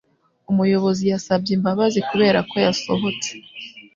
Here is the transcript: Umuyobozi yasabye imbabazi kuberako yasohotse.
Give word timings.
Umuyobozi 0.51 1.03
yasabye 1.13 1.51
imbabazi 1.57 1.99
kuberako 2.07 2.55
yasohotse. 2.65 3.29